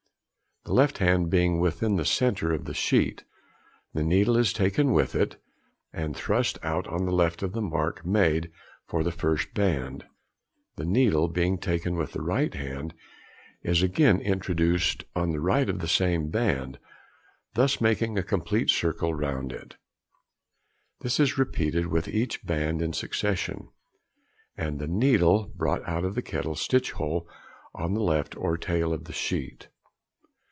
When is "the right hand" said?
12.11-12.93